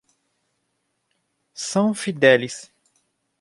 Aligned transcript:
São 1.53 1.93
Fidélis 1.93 2.71